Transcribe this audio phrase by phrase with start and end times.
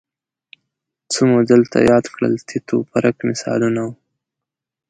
[1.11, 3.93] څه مو دلته یاد کړل تیت و پرک مثالونه وو